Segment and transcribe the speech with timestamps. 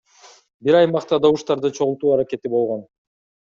[0.67, 2.87] Бир аймакта добуштарды чогултуу аракети болгон.